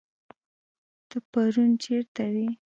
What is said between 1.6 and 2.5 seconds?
چيرته وي